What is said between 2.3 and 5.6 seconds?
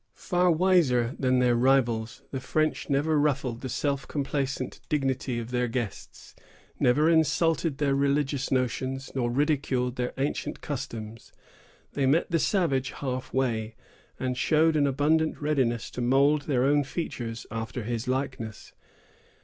the French never ruffled the self complacent dignity of